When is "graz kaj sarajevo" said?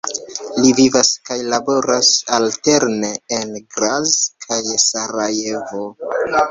3.77-5.89